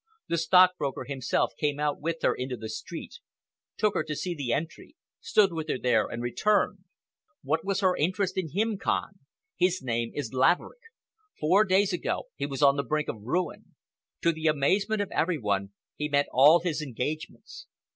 [0.29, 3.19] The stockbroker himself came out with her into the street,
[3.77, 6.79] took her to see the entry, stood with her there and returned.
[7.43, 9.19] What was her interest in him, Kahn?
[9.57, 10.81] His name is Laverick.
[11.39, 13.75] Four days ago he was on the brink of ruin.
[14.23, 17.67] To the amazement of every one, he met all his engagements.